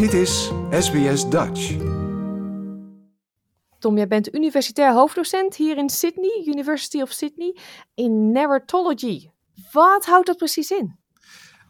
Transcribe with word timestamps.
Dit 0.00 0.12
is 0.12 0.50
SBS 0.70 1.28
Dutch. 1.28 1.76
Tom, 3.78 3.96
jij 3.96 4.06
bent 4.06 4.34
universitair 4.34 4.92
hoofddocent 4.92 5.56
hier 5.56 5.76
in 5.76 5.88
Sydney, 5.88 6.42
University 6.46 7.00
of 7.00 7.10
Sydney, 7.10 7.56
in 7.94 8.32
narratology. 8.32 9.30
Wat 9.72 10.06
houdt 10.06 10.26
dat 10.26 10.36
precies 10.36 10.70
in? 10.70 10.98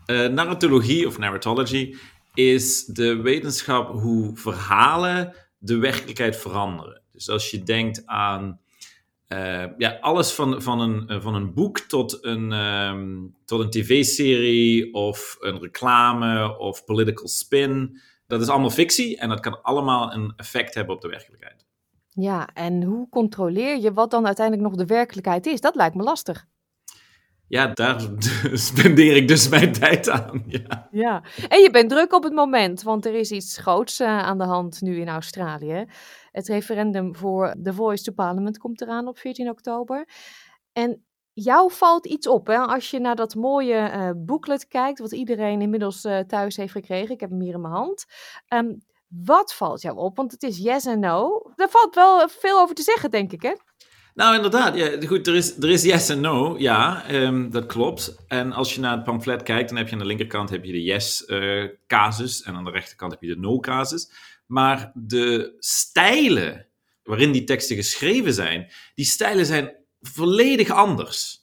Uh, 0.06 0.26
narratologie 0.26 1.06
of 1.06 1.18
narratology 1.18 1.96
is 2.34 2.84
de 2.84 3.16
wetenschap 3.16 4.00
hoe 4.00 4.36
verhalen 4.36 5.34
de 5.58 5.76
werkelijkheid 5.76 6.36
veranderen. 6.36 7.02
Dus 7.12 7.28
als 7.28 7.50
je 7.50 7.62
denkt 7.62 8.06
aan 8.06 8.60
uh, 9.28 9.64
ja, 9.78 9.98
alles 10.00 10.32
van, 10.32 10.62
van, 10.62 10.80
een, 10.80 11.08
eh, 11.08 11.20
van 11.20 11.34
een 11.34 11.54
boek 11.54 11.78
tot 11.78 12.24
een, 12.24 12.52
um, 12.52 13.34
tot 13.44 13.60
een 13.60 13.70
tv-serie 13.70 14.94
of 14.94 15.36
een 15.40 15.60
reclame 15.60 16.58
of 16.58 16.84
political 16.84 17.28
spin, 17.28 18.00
dat 18.30 18.40
is 18.40 18.48
allemaal 18.48 18.70
fictie 18.70 19.18
en 19.18 19.28
dat 19.28 19.40
kan 19.40 19.62
allemaal 19.62 20.12
een 20.12 20.32
effect 20.36 20.74
hebben 20.74 20.94
op 20.94 21.00
de 21.00 21.08
werkelijkheid. 21.08 21.66
Ja, 22.08 22.48
en 22.54 22.82
hoe 22.82 23.08
controleer 23.08 23.78
je 23.78 23.92
wat 23.92 24.10
dan 24.10 24.26
uiteindelijk 24.26 24.68
nog 24.68 24.76
de 24.76 24.86
werkelijkheid 24.86 25.46
is? 25.46 25.60
Dat 25.60 25.74
lijkt 25.74 25.94
me 25.94 26.02
lastig. 26.02 26.46
Ja, 27.46 27.66
daar 27.66 28.00
spendeer 28.68 29.16
ik 29.16 29.28
dus 29.28 29.48
mijn 29.48 29.72
tijd 29.72 30.08
aan. 30.08 30.42
Ja. 30.46 30.88
ja, 30.90 31.22
en 31.48 31.60
je 31.60 31.70
bent 31.70 31.90
druk 31.90 32.12
op 32.12 32.22
het 32.22 32.32
moment, 32.32 32.82
want 32.82 33.06
er 33.06 33.14
is 33.14 33.30
iets 33.30 33.58
groots 33.58 34.00
uh, 34.00 34.06
aan 34.08 34.38
de 34.38 34.44
hand 34.44 34.80
nu 34.80 35.00
in 35.00 35.08
Australië. 35.08 35.84
Het 36.30 36.48
referendum 36.48 37.16
voor 37.16 37.54
The 37.62 37.72
Voice 37.74 38.02
to 38.02 38.12
Parliament 38.12 38.58
komt 38.58 38.80
eraan 38.80 39.08
op 39.08 39.18
14 39.18 39.48
oktober. 39.48 40.08
En 40.72 41.04
jou 41.42 41.72
valt 41.72 42.06
iets 42.06 42.26
op 42.26 42.46
hè? 42.46 42.58
als 42.58 42.90
je 42.90 43.00
naar 43.00 43.16
dat 43.16 43.34
mooie 43.34 43.90
uh, 43.94 44.10
booklet 44.16 44.68
kijkt, 44.68 44.98
wat 44.98 45.12
iedereen 45.12 45.60
inmiddels 45.60 46.04
uh, 46.04 46.18
thuis 46.18 46.56
heeft 46.56 46.72
gekregen. 46.72 47.14
Ik 47.14 47.20
heb 47.20 47.30
hem 47.30 47.40
hier 47.40 47.54
in 47.54 47.60
mijn 47.60 47.74
hand. 47.74 48.06
Um, 48.48 48.82
wat 49.08 49.54
valt 49.54 49.82
jou 49.82 49.96
op? 49.96 50.16
Want 50.16 50.32
het 50.32 50.42
is 50.42 50.58
yes 50.58 50.86
en 50.86 51.00
no. 51.00 51.42
Daar 51.56 51.68
valt 51.68 51.94
wel 51.94 52.28
veel 52.28 52.60
over 52.60 52.74
te 52.74 52.82
zeggen, 52.82 53.10
denk 53.10 53.32
ik, 53.32 53.42
hè? 53.42 53.52
Nou, 54.14 54.34
inderdaad. 54.34 54.76
Ja, 54.76 55.06
goed, 55.06 55.26
er 55.26 55.34
is, 55.34 55.56
er 55.56 55.70
is 55.70 55.82
yes 55.82 56.08
en 56.08 56.20
no. 56.20 56.58
Ja, 56.58 57.10
um, 57.10 57.50
dat 57.50 57.66
klopt. 57.66 58.16
En 58.28 58.52
als 58.52 58.74
je 58.74 58.80
naar 58.80 58.94
het 58.96 59.04
pamflet 59.04 59.42
kijkt, 59.42 59.68
dan 59.68 59.78
heb 59.78 59.86
je 59.86 59.92
aan 59.92 59.98
de 60.00 60.06
linkerkant 60.06 60.50
heb 60.50 60.64
je 60.64 60.72
de 60.72 60.82
yes-casus. 60.82 62.42
En 62.42 62.54
aan 62.54 62.64
de 62.64 62.70
rechterkant 62.70 63.12
heb 63.12 63.22
je 63.22 63.34
de 63.34 63.40
no-casus. 63.40 64.10
Maar 64.46 64.90
de 64.94 65.56
stijlen 65.58 66.66
waarin 67.02 67.32
die 67.32 67.44
teksten 67.44 67.76
geschreven 67.76 68.34
zijn, 68.34 68.70
die 68.94 69.04
stijlen 69.04 69.46
zijn 69.46 69.79
volledig 70.00 70.70
anders. 70.70 71.38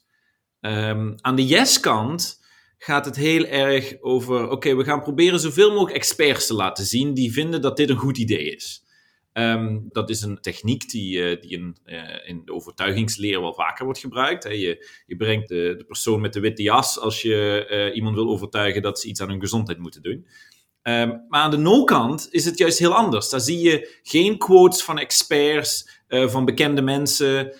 Um, 0.60 1.14
aan 1.20 1.36
de 1.36 1.46
yes-kant 1.46 2.40
gaat 2.78 3.04
het 3.04 3.16
heel 3.16 3.44
erg 3.44 3.96
over: 4.00 4.50
oké, 4.50 4.76
we 4.76 4.84
gaan 4.84 5.02
proberen 5.02 5.40
zoveel 5.40 5.70
mogelijk 5.70 5.96
experts 5.96 6.46
te 6.46 6.54
laten 6.54 6.84
zien 6.84 7.14
die 7.14 7.32
vinden 7.32 7.62
dat 7.62 7.76
dit 7.76 7.90
een 7.90 7.96
goed 7.96 8.18
idee 8.18 8.54
is. 8.54 8.86
Um, 9.32 9.88
dat 9.88 10.10
is 10.10 10.22
een 10.22 10.40
techniek 10.40 10.90
die, 10.90 11.18
uh, 11.18 11.40
die 11.40 11.50
in, 11.50 11.76
uh, 11.86 12.28
in 12.28 12.42
de 12.44 12.52
overtuigingsleer 12.52 13.40
wel 13.40 13.54
vaker 13.54 13.84
wordt 13.84 14.00
gebruikt. 14.00 14.44
Je, 14.44 14.86
je 15.06 15.16
brengt 15.16 15.48
de, 15.48 15.74
de, 15.78 15.84
persoon 15.84 16.20
met 16.20 16.32
de 16.32 16.40
witte 16.40 16.62
jas 16.62 16.98
als 16.98 17.22
je 17.22 17.66
uh, 17.70 17.96
iemand 17.96 18.14
wil 18.14 18.28
overtuigen 18.28 18.82
dat 18.82 19.00
ze 19.00 19.08
iets 19.08 19.20
aan 19.20 19.28
hun 19.28 19.40
gezondheid 19.40 19.78
moeten 19.78 20.02
doen. 20.02 20.26
Um, 20.82 21.24
maar 21.28 21.40
aan 21.40 21.50
de 21.50 21.56
no-kant 21.56 22.28
is 22.30 22.44
het 22.44 22.58
juist 22.58 22.78
heel 22.78 22.94
anders. 22.94 23.28
Daar 23.28 23.40
zie 23.40 23.58
je 23.58 23.98
geen 24.02 24.38
quotes 24.38 24.82
van 24.82 24.98
experts, 24.98 26.02
van 26.08 26.44
bekende 26.44 26.82
mensen. 26.82 27.52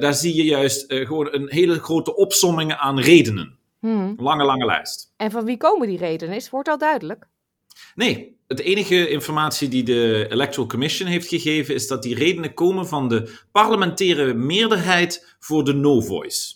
Daar 0.00 0.14
zie 0.14 0.34
je 0.34 0.44
juist 0.44 0.84
gewoon 0.88 1.28
een 1.34 1.50
hele 1.50 1.78
grote 1.78 2.16
opsomming 2.16 2.72
aan 2.72 3.00
redenen. 3.00 3.58
Hmm. 3.80 4.14
Lange, 4.16 4.44
lange 4.44 4.64
lijst. 4.64 5.12
En 5.16 5.30
van 5.30 5.44
wie 5.44 5.56
komen 5.56 5.88
die 5.88 5.98
redenen? 5.98 6.34
Is, 6.34 6.50
wordt 6.50 6.68
al 6.68 6.78
duidelijk? 6.78 7.28
Nee, 7.94 8.36
het 8.46 8.60
enige 8.60 9.08
informatie 9.08 9.68
die 9.68 9.82
de 9.82 10.26
Electoral 10.28 10.68
Commission 10.68 11.08
heeft 11.08 11.28
gegeven 11.28 11.74
is 11.74 11.86
dat 11.86 12.02
die 12.02 12.14
redenen 12.14 12.54
komen 12.54 12.86
van 12.86 13.08
de 13.08 13.38
parlementaire 13.52 14.34
meerderheid 14.34 15.36
voor 15.38 15.64
de 15.64 15.74
no-voice. 15.74 16.54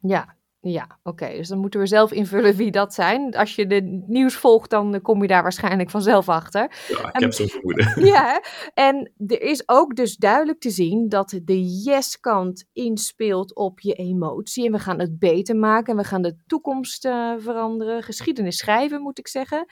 Ja, 0.00 0.36
ja, 0.64 0.98
oké. 1.02 1.28
Dus 1.28 1.48
dan 1.48 1.58
moeten 1.58 1.80
we 1.80 1.86
zelf 1.86 2.12
invullen 2.12 2.56
wie 2.56 2.70
dat 2.70 2.94
zijn. 2.94 3.34
Als 3.34 3.54
je 3.54 3.66
de 3.66 4.02
nieuws 4.06 4.34
volgt, 4.34 4.70
dan 4.70 5.00
kom 5.00 5.22
je 5.22 5.28
daar 5.28 5.42
waarschijnlijk 5.42 5.90
vanzelf 5.90 6.28
achter. 6.28 6.60
Ja, 6.88 7.12
ik 7.12 7.20
heb 7.20 7.32
zo'n 7.32 7.48
vermoeden. 7.48 8.04
Ja, 8.12 8.42
en 8.74 9.12
er 9.26 9.40
is 9.40 9.68
ook 9.68 9.96
dus 9.96 10.16
duidelijk 10.16 10.60
te 10.60 10.70
zien 10.70 11.08
dat 11.08 11.40
de 11.44 11.82
yes-kant 11.82 12.64
inspeelt 12.72 13.54
op 13.54 13.80
je 13.80 13.94
emotie. 13.94 14.66
En 14.66 14.72
we 14.72 14.78
gaan 14.78 14.98
het 14.98 15.18
beter 15.18 15.56
maken 15.56 15.92
en 15.92 15.98
we 15.98 16.08
gaan 16.08 16.22
de 16.22 16.36
toekomst 16.46 17.04
uh, 17.04 17.34
veranderen. 17.38 18.02
Geschiedenis 18.02 18.56
schrijven, 18.56 19.02
moet 19.02 19.18
ik 19.18 19.28
zeggen. 19.28 19.66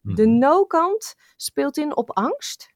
De 0.00 0.26
mhm. 0.26 0.38
no-kant 0.38 1.14
speelt 1.36 1.76
in 1.76 1.96
op 1.96 2.10
angst. 2.10 2.70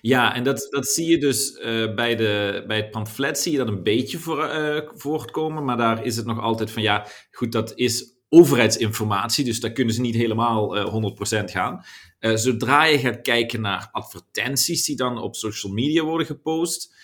Ja, 0.00 0.34
en 0.34 0.44
dat, 0.44 0.66
dat 0.70 0.86
zie 0.86 1.10
je 1.10 1.18
dus 1.18 1.58
uh, 1.58 1.94
bij, 1.94 2.16
de, 2.16 2.64
bij 2.66 2.76
het 2.76 2.90
pamflet, 2.90 3.38
zie 3.38 3.52
je 3.52 3.58
dat 3.58 3.68
een 3.68 3.82
beetje 3.82 4.18
voor, 4.18 4.38
uh, 4.38 4.80
voortkomen, 4.94 5.64
maar 5.64 5.76
daar 5.76 6.04
is 6.04 6.16
het 6.16 6.26
nog 6.26 6.40
altijd 6.40 6.70
van, 6.70 6.82
ja, 6.82 7.06
goed, 7.30 7.52
dat 7.52 7.72
is 7.74 8.20
overheidsinformatie, 8.28 9.44
dus 9.44 9.60
daar 9.60 9.72
kunnen 9.72 9.94
ze 9.94 10.00
niet 10.00 10.14
helemaal 10.14 10.76
uh, 10.76 11.40
100% 11.40 11.44
gaan. 11.44 11.84
zodra 12.18 12.84
je 12.84 12.98
gaat 12.98 13.20
kijken 13.20 13.60
naar 13.60 13.88
advertenties 13.92 14.84
die 14.84 14.96
dan 14.96 15.18
op 15.18 15.36
social 15.36 15.72
media 15.72 16.02
worden 16.02 16.26
gepost, 16.26 16.94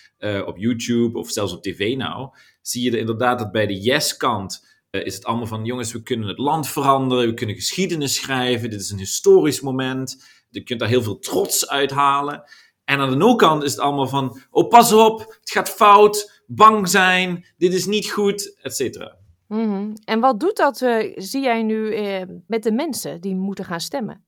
op 0.45 0.57
YouTube 0.57 1.19
of 1.19 1.31
zelfs 1.31 1.53
op 1.53 1.63
tv 1.63 1.95
nou, 1.95 2.29
zie 2.61 2.91
je 2.91 2.97
inderdaad 2.97 3.39
dat 3.39 3.51
bij 3.51 3.67
de 3.67 3.81
yes-kant 3.81 4.67
is 4.91 5.15
het 5.15 5.25
allemaal 5.25 5.47
van, 5.47 5.65
jongens, 5.65 5.91
we 5.91 6.03
kunnen 6.03 6.27
het 6.27 6.37
land 6.37 6.69
veranderen, 6.69 7.27
we 7.27 7.33
kunnen 7.33 7.55
geschiedenis 7.55 8.15
schrijven, 8.15 8.69
dit 8.69 8.81
is 8.81 8.89
een 8.89 8.97
historisch 8.97 9.61
moment, 9.61 10.23
je 10.49 10.63
kunt 10.63 10.79
daar 10.79 10.89
heel 10.89 11.03
veel 11.03 11.19
trots 11.19 11.69
uithalen. 11.69 12.43
En 12.83 12.99
aan 12.99 13.09
de 13.09 13.15
no-kant 13.15 13.63
is 13.63 13.71
het 13.71 13.79
allemaal 13.79 14.07
van, 14.07 14.39
oh 14.49 14.67
pas 14.67 14.93
op, 14.93 15.19
het 15.19 15.51
gaat 15.51 15.69
fout, 15.69 16.43
bang 16.47 16.89
zijn, 16.89 17.45
dit 17.57 17.73
is 17.73 17.85
niet 17.85 18.11
goed, 18.11 18.57
et 18.61 18.75
cetera. 18.75 19.17
Mm 19.47 19.63
-hmm. 19.63 19.93
En 20.05 20.19
wat 20.19 20.39
doet 20.39 20.57
dat, 20.57 20.81
uh, 20.81 21.13
zie 21.15 21.41
jij 21.41 21.63
nu, 21.63 21.97
uh, 21.97 22.21
met 22.47 22.63
de 22.63 22.71
mensen 22.71 23.21
die 23.21 23.35
moeten 23.35 23.65
gaan 23.65 23.79
stemmen? 23.79 24.23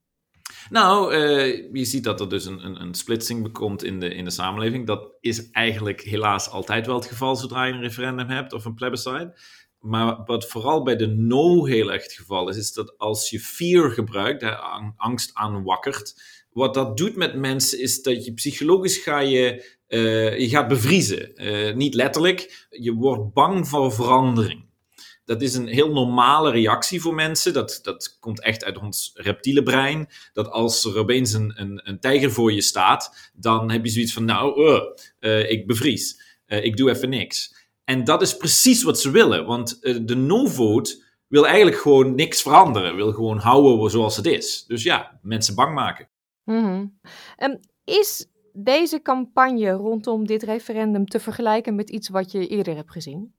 Nou, 0.69 1.15
uh, 1.15 1.73
je 1.73 1.85
ziet 1.85 2.03
dat 2.03 2.19
er 2.19 2.29
dus 2.29 2.45
een, 2.45 2.65
een, 2.65 2.81
een, 2.81 2.93
splitsing 2.93 3.51
komt 3.51 3.83
in 3.83 3.99
de, 3.99 4.13
in 4.13 4.23
de 4.23 4.31
samenleving. 4.31 4.87
Dat 4.87 5.13
is 5.19 5.49
eigenlijk 5.49 6.01
helaas 6.01 6.49
altijd 6.49 6.85
wel 6.85 6.95
het 6.95 7.05
geval 7.05 7.35
zodra 7.35 7.65
je 7.65 7.73
een 7.73 7.81
referendum 7.81 8.29
hebt 8.29 8.53
of 8.53 8.65
een 8.65 8.73
plebiscite. 8.73 9.39
Maar 9.81 10.23
wat 10.25 10.47
vooral 10.47 10.83
bij 10.83 10.95
de 10.95 11.07
no 11.07 11.65
heel 11.65 11.91
erg 11.91 12.03
het 12.03 12.13
geval 12.13 12.49
is, 12.49 12.57
is 12.57 12.73
dat 12.73 12.97
als 12.97 13.29
je 13.29 13.39
fear 13.39 13.91
gebruikt, 13.91 14.41
hè, 14.41 14.55
angst 14.95 15.33
aanwakkert, 15.33 16.15
wat 16.51 16.73
dat 16.73 16.97
doet 16.97 17.15
met 17.15 17.35
mensen 17.35 17.79
is 17.79 18.01
dat 18.01 18.25
je 18.25 18.33
psychologisch 18.33 18.97
ga 18.97 19.19
je, 19.19 19.65
uh, 19.87 20.39
je 20.39 20.49
gaat 20.49 20.67
bevriezen. 20.67 21.31
Uh, 21.35 21.75
niet 21.75 21.93
letterlijk, 21.93 22.67
je 22.69 22.93
wordt 22.93 23.33
bang 23.33 23.67
voor 23.67 23.93
verandering. 23.93 24.69
Dat 25.25 25.41
is 25.41 25.53
een 25.53 25.67
heel 25.67 25.93
normale 25.93 26.51
reactie 26.51 27.01
voor 27.01 27.13
mensen. 27.13 27.53
Dat, 27.53 27.79
dat 27.83 28.17
komt 28.19 28.41
echt 28.41 28.63
uit 28.63 28.77
ons 28.77 29.11
reptiele 29.13 29.63
brein. 29.63 30.09
Dat 30.33 30.49
als 30.49 30.85
er 30.85 30.97
opeens 30.97 31.33
een, 31.33 31.81
een, 31.83 31.99
tijger 31.99 32.31
voor 32.31 32.51
je 32.51 32.61
staat, 32.61 33.31
dan 33.33 33.71
heb 33.71 33.85
je 33.85 33.91
zoiets 33.91 34.13
van, 34.13 34.25
nou, 34.25 34.63
uh, 35.19 35.49
ik 35.49 35.67
bevries. 35.67 36.21
ik 36.47 36.77
doe 36.77 36.89
even 36.89 37.09
niks. 37.09 37.60
En 37.91 38.03
dat 38.03 38.21
is 38.21 38.37
precies 38.37 38.83
wat 38.83 38.99
ze 38.99 39.11
willen, 39.11 39.45
want 39.45 39.77
uh, 39.81 39.99
de 40.01 40.15
no-vote 40.15 41.03
wil 41.27 41.47
eigenlijk 41.47 41.77
gewoon 41.77 42.15
niks 42.15 42.41
veranderen, 42.41 42.95
wil 42.95 43.11
gewoon 43.11 43.37
houden 43.37 43.91
zoals 43.91 44.15
het 44.15 44.25
is. 44.25 44.65
Dus 44.67 44.83
ja, 44.83 45.19
mensen 45.21 45.55
bang 45.55 45.73
maken. 45.73 46.09
Mm 46.43 46.99
is 47.83 48.27
deze 48.53 49.01
campagne 49.01 49.71
rondom 49.71 50.25
dit 50.25 50.43
referendum 50.43 51.05
te 51.05 51.19
vergelijken 51.19 51.75
met 51.75 51.89
iets 51.89 52.09
wat 52.09 52.31
je 52.31 52.47
eerder 52.47 52.75
hebt 52.75 52.91
gezien? 52.91 53.33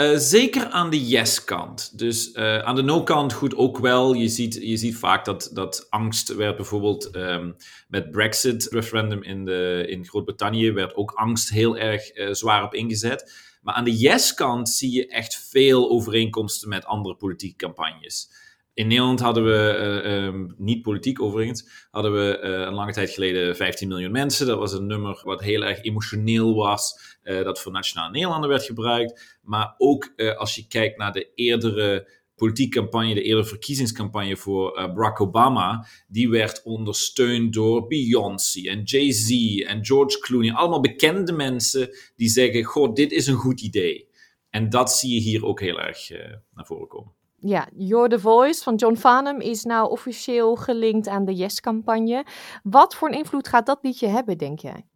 Uh, 0.00 0.16
zeker 0.16 0.66
aan 0.66 0.90
de 0.90 1.06
yes-kant. 1.06 1.98
Dus 1.98 2.34
uh, 2.34 2.58
aan 2.58 2.74
de 2.74 2.82
no-kant 2.82 3.32
goed 3.32 3.56
ook 3.56 3.78
wel. 3.78 4.12
Je 4.14 4.28
ziet, 4.28 4.54
je 4.54 4.76
ziet 4.76 4.96
vaak 4.96 5.24
dat, 5.24 5.50
dat 5.52 5.86
angst 5.90 6.34
werd 6.34 6.56
bijvoorbeeld 6.56 7.16
um, 7.16 7.56
met 7.88 8.10
Brexit-referendum 8.10 9.22
in, 9.22 9.44
de, 9.44 9.84
in 9.88 10.06
Groot-Brittannië, 10.06 10.72
werd 10.72 10.94
ook 10.94 11.10
angst 11.10 11.50
heel 11.50 11.76
erg 11.76 12.16
uh, 12.16 12.32
zwaar 12.32 12.64
op 12.64 12.74
ingezet. 12.74 13.32
Maar 13.62 13.74
aan 13.74 13.84
de 13.84 13.96
yes-kant 13.96 14.68
zie 14.68 14.92
je 14.92 15.06
echt 15.06 15.48
veel 15.50 15.90
overeenkomsten 15.90 16.68
met 16.68 16.84
andere 16.84 17.14
politieke 17.16 17.56
campagnes. 17.56 18.30
In 18.78 18.86
Nederland 18.86 19.20
hadden 19.20 19.44
we, 19.44 20.02
uh, 20.04 20.24
um, 20.24 20.54
niet 20.56 20.82
politiek 20.82 21.22
overigens, 21.22 21.88
hadden 21.90 22.12
we 22.12 22.40
uh, 22.42 22.50
een 22.50 22.74
lange 22.74 22.92
tijd 22.92 23.10
geleden 23.10 23.56
15 23.56 23.88
miljoen 23.88 24.10
mensen. 24.10 24.46
Dat 24.46 24.58
was 24.58 24.72
een 24.72 24.86
nummer 24.86 25.20
wat 25.24 25.42
heel 25.42 25.64
erg 25.64 25.82
emotioneel 25.82 26.54
was, 26.54 27.16
uh, 27.22 27.42
dat 27.44 27.60
voor 27.60 27.72
Nationale 27.72 28.10
Nederlanden 28.10 28.50
werd 28.50 28.64
gebruikt. 28.64 29.38
Maar 29.42 29.74
ook 29.78 30.12
als 30.36 30.54
je 30.54 30.66
kijkt 30.68 30.98
naar 30.98 31.12
de 31.12 31.30
eerdere 31.34 32.08
politieke 32.34 32.78
campagne, 32.78 33.14
de 33.14 33.22
eerdere 33.22 33.46
verkiezingscampagne 33.46 34.36
voor 34.36 34.72
Barack 34.72 35.20
Obama, 35.20 35.86
die 36.08 36.28
werd 36.28 36.62
ondersteund 36.62 37.52
door 37.52 37.86
Beyoncé 37.86 38.68
en 38.68 38.82
Jay-Z 38.82 39.60
en 39.60 39.84
George 39.84 40.18
Clooney. 40.18 40.52
Allemaal 40.52 40.80
bekende 40.80 41.32
mensen 41.32 41.90
die 42.16 42.28
zeggen, 42.28 42.64
goh, 42.64 42.94
dit 42.94 43.12
is 43.12 43.26
een 43.26 43.34
goed 43.34 43.60
idee. 43.60 44.08
En 44.50 44.68
dat 44.70 44.92
zie 44.92 45.14
je 45.14 45.20
hier 45.20 45.44
ook 45.44 45.60
heel 45.60 45.80
erg 45.80 46.10
naar 46.54 46.66
voren 46.66 46.88
komen. 46.88 47.17
Ja, 47.40 47.68
You're 47.76 48.08
the 48.08 48.20
Voice 48.20 48.62
van 48.62 48.74
John 48.74 48.96
Farnham 48.96 49.40
is 49.40 49.64
nou 49.64 49.90
officieel 49.90 50.56
gelinkt 50.56 51.08
aan 51.08 51.24
de 51.24 51.34
Yes-campagne. 51.34 52.26
Wat 52.62 52.94
voor 52.94 53.08
een 53.08 53.18
invloed 53.18 53.48
gaat 53.48 53.66
dat 53.66 53.78
liedje 53.82 54.06
hebben, 54.06 54.38
denk 54.38 54.58
jij? 54.58 54.86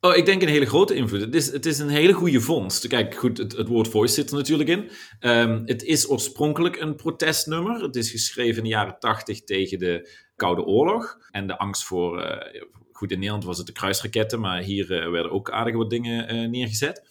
Oh, 0.00 0.16
ik 0.16 0.26
denk 0.26 0.42
een 0.42 0.48
hele 0.48 0.66
grote 0.66 0.94
invloed. 0.94 1.20
Het 1.20 1.34
is, 1.34 1.52
het 1.52 1.66
is 1.66 1.78
een 1.78 1.88
hele 1.88 2.12
goede 2.12 2.40
vondst. 2.40 2.86
Kijk, 2.86 3.14
goed, 3.14 3.38
het, 3.38 3.56
het 3.56 3.68
woord 3.68 3.88
voice 3.88 4.14
zit 4.14 4.30
er 4.30 4.36
natuurlijk 4.36 4.68
in. 4.68 4.90
Ehm, 5.18 5.62
het 5.64 5.82
is 5.82 6.10
oorspronkelijk 6.10 6.80
een 6.80 6.94
protestnummer. 6.94 7.82
Het 7.82 7.96
is 7.96 8.10
geschreven 8.10 8.56
in 8.56 8.62
de 8.62 8.68
jaren 8.68 8.98
tachtig 8.98 9.44
tegen 9.44 9.78
de 9.78 10.10
Koude 10.36 10.64
Oorlog. 10.64 11.18
En 11.30 11.46
de 11.46 11.58
angst 11.58 11.84
voor... 11.84 12.20
Uh, 12.20 12.62
goed, 12.92 13.10
in 13.10 13.18
Nederland 13.18 13.44
was 13.44 13.58
het 13.58 13.66
de 13.66 13.72
kruisraketten, 13.72 14.40
maar 14.40 14.60
hier 14.60 14.90
uh, 14.90 15.10
werden 15.10 15.32
ook 15.32 15.50
aardig 15.50 15.74
wat 15.74 15.90
dingen 15.90 16.34
uh, 16.34 16.48
neergezet. 16.48 17.02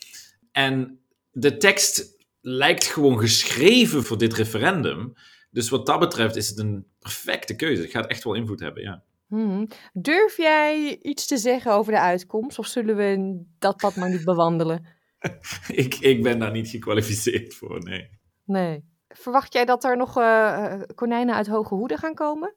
En 0.52 1.00
de 1.32 1.58
tekst 1.58 2.17
lijkt 2.50 2.86
gewoon 2.86 3.20
geschreven 3.20 4.04
voor 4.04 4.18
dit 4.18 4.34
referendum. 4.34 5.14
Dus 5.50 5.70
wat 5.70 5.86
dat 5.86 6.00
betreft 6.00 6.36
is 6.36 6.50
het 6.50 6.58
een 6.60 6.86
perfecte 7.00 7.56
keuze. 7.56 7.82
Het 7.82 7.92
gaat 7.92 8.08
echt 8.08 8.24
wel 8.24 8.34
invloed 8.34 8.60
hebben, 8.60 8.84
ja. 8.84 9.04
Hmm. 9.28 9.68
Durf 9.94 10.38
jij 10.38 11.00
iets 11.02 11.28
te 11.28 11.38
zeggen 11.38 11.72
over 11.72 11.92
de 11.92 12.00
uitkomst? 12.00 12.60
Of 12.60 12.68
zullen 12.68 12.96
we 12.96 13.42
dat 13.60 13.78
pad 13.78 13.96
maar 13.96 14.10
niet 14.10 14.24
bewandelen? 14.24 14.86
ik, 15.84 15.96
ik 15.96 16.24
ben 16.24 16.40
daar 16.40 16.52
niet 16.52 16.70
gekwalificeerd 16.70 17.56
voor, 17.56 17.84
nee. 17.84 18.10
Nee. 18.46 18.84
Verwacht 19.08 19.54
jij 19.54 19.66
dat 19.66 19.84
er 19.84 19.98
nog 19.98 20.18
uh, 20.18 20.82
konijnen 20.96 21.36
uit 21.36 21.48
hoge 21.48 21.76
hoeden 21.76 21.98
gaan 21.98 22.14
komen? 22.14 22.56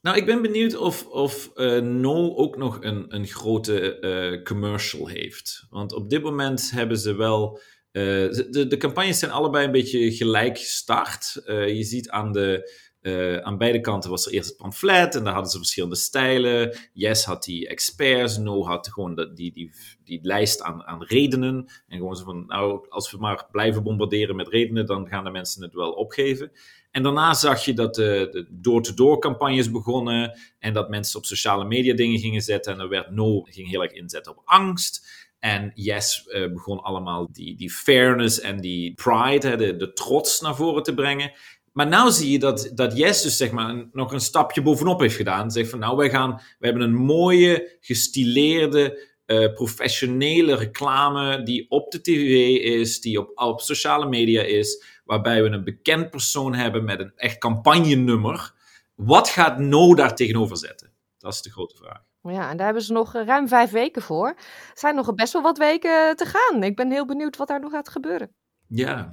Nou, 0.00 0.16
ik 0.16 0.26
ben 0.26 0.42
benieuwd 0.42 0.76
of, 0.76 1.06
of 1.06 1.50
uh, 1.54 1.80
No 1.80 2.34
ook 2.36 2.56
nog 2.56 2.78
een, 2.80 3.14
een 3.14 3.26
grote 3.26 4.00
uh, 4.00 4.42
commercial 4.42 5.06
heeft. 5.06 5.66
Want 5.70 5.92
op 5.92 6.10
dit 6.10 6.22
moment 6.22 6.70
hebben 6.70 6.98
ze 6.98 7.14
wel. 7.14 7.60
Uh, 7.92 8.02
de, 8.50 8.66
de 8.68 8.76
campagnes 8.76 9.18
zijn 9.18 9.30
allebei 9.30 9.64
een 9.66 9.72
beetje 9.72 10.12
gelijk 10.12 10.58
gestart. 10.58 11.42
je 11.46 11.82
ziet 11.82 12.10
aan 12.10 12.32
de 12.32 12.70
uh, 13.02 13.36
aan 13.36 13.58
beide 13.58 13.80
kanten 13.80 14.10
was 14.10 14.26
er 14.26 14.32
eerst 14.32 14.48
het 14.48 14.56
pamflet 14.56 15.14
en 15.14 15.24
daar 15.24 15.32
hadden 15.32 15.50
ze 15.50 15.58
verschillende 15.58 15.96
stijlen. 15.96 16.76
Yes 16.92 17.24
had 17.24 17.44
die 17.44 17.68
experts, 17.68 18.38
No 18.38 18.64
had 18.64 18.88
gewoon 18.88 19.30
die, 19.34 19.52
die, 19.52 19.72
die 20.04 20.18
lijst 20.22 20.62
aan, 20.62 20.82
aan 20.82 21.02
redenen. 21.02 21.66
En 21.88 21.98
gewoon 21.98 22.16
zo 22.16 22.24
van, 22.24 22.46
nou, 22.46 22.86
als 22.88 23.10
we 23.10 23.18
maar 23.18 23.46
blijven 23.50 23.82
bombarderen 23.82 24.36
met 24.36 24.48
redenen, 24.48 24.86
dan 24.86 25.08
gaan 25.08 25.24
de 25.24 25.30
mensen 25.30 25.62
het 25.62 25.74
wel 25.74 25.92
opgeven. 25.92 26.52
En 26.90 27.02
daarna 27.02 27.34
zag 27.34 27.64
je 27.64 27.74
dat 27.74 27.94
de 27.94 28.46
door-to-door 28.50 29.18
campagnes 29.18 29.70
begonnen 29.70 30.38
en 30.58 30.72
dat 30.72 30.88
mensen 30.88 31.18
op 31.18 31.24
sociale 31.24 31.64
media 31.64 31.94
dingen 31.94 32.18
gingen 32.18 32.42
zetten. 32.42 32.72
En 32.72 32.80
er 32.80 32.88
werd 32.88 33.10
No 33.10 33.40
ging 33.42 33.68
heel 33.68 33.82
erg 33.82 33.92
inzetten 33.92 34.32
op 34.32 34.42
angst. 34.44 35.30
En 35.42 35.72
Yes 35.74 36.24
uh, 36.26 36.52
begon 36.52 36.82
allemaal 36.82 37.28
die, 37.32 37.56
die 37.56 37.70
fairness 37.70 38.40
en 38.40 38.60
die 38.60 38.94
pride, 38.94 39.48
hè, 39.48 39.76
de, 39.76 39.92
trots 39.92 40.40
naar 40.40 40.56
voren 40.56 40.82
te 40.82 40.94
brengen. 40.94 41.32
Maar 41.72 41.86
nou 41.88 42.10
zie 42.10 42.30
je 42.30 42.38
dat, 42.38 42.70
dat 42.74 42.96
Yes 42.96 43.22
dus 43.22 43.36
zeg 43.36 43.50
maar 43.50 43.88
nog 43.92 44.12
een 44.12 44.20
stapje 44.20 44.62
bovenop 44.62 45.00
heeft 45.00 45.16
gedaan. 45.16 45.50
Zegt 45.50 45.70
van 45.70 45.78
nou, 45.78 45.96
wij, 45.96 46.10
gaan, 46.10 46.30
wij 46.30 46.70
hebben 46.70 46.82
een 46.82 46.94
mooie, 46.94 47.76
gestileerde, 47.80 49.08
uh, 49.26 49.52
professionele 49.54 50.54
reclame 50.54 51.42
die 51.42 51.70
op 51.70 51.90
de 51.90 52.00
tv 52.00 52.58
is, 52.58 53.00
die 53.00 53.18
op, 53.18 53.30
op 53.34 53.60
sociale 53.60 54.08
media 54.08 54.42
is, 54.42 54.84
waarbij 55.04 55.42
we 55.42 55.48
een 55.48 55.64
bekend 55.64 56.10
persoon 56.10 56.54
hebben 56.54 56.84
met 56.84 57.00
een 57.00 57.12
echt 57.16 57.38
campagnenummer. 57.38 58.52
Wat 58.94 59.28
gaat 59.28 59.58
No 59.58 59.94
daar 59.94 60.16
tegenover 60.16 60.56
zetten? 60.56 60.91
Dat 61.22 61.32
is 61.32 61.42
de 61.42 61.50
grote 61.50 61.76
vraag. 61.76 62.02
Ja, 62.22 62.50
en 62.50 62.56
daar 62.56 62.66
hebben 62.66 62.82
ze 62.82 62.92
nog 62.92 63.12
ruim 63.12 63.48
vijf 63.48 63.70
weken 63.70 64.02
voor. 64.02 64.26
Er 64.28 64.72
zijn 64.74 64.94
nog 64.94 65.14
best 65.14 65.32
wel 65.32 65.42
wat 65.42 65.58
weken 65.58 66.16
te 66.16 66.24
gaan. 66.26 66.62
Ik 66.62 66.76
ben 66.76 66.90
heel 66.90 67.06
benieuwd 67.06 67.36
wat 67.36 67.48
daar 67.48 67.60
nog 67.60 67.70
gaat 67.70 67.88
gebeuren. 67.88 68.34
Ja. 68.66 69.08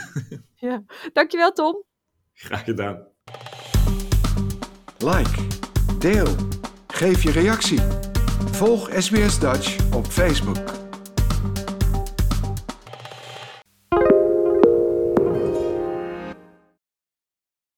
ja. 0.68 0.82
Dankjewel, 1.12 1.52
Tom. 1.52 1.82
Graag 2.32 2.64
gedaan. 2.64 3.06
Like, 4.98 5.46
deel, 5.98 6.36
geef 6.86 7.22
je 7.22 7.30
reactie. 7.30 7.80
Volg 8.50 8.90
SBS 8.92 9.38
Dutch 9.38 9.94
op 9.94 10.06
Facebook. 10.06 10.73